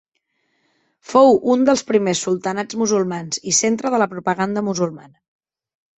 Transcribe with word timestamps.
Fou 1.09 1.37
un 1.55 1.67
dels 1.67 1.83
primers 1.91 2.23
sultanats 2.27 2.79
musulmans 2.85 3.43
i 3.53 3.57
centre 3.61 3.93
de 3.97 4.01
la 4.05 4.09
propaganda 4.15 4.65
musulmana. 4.71 5.15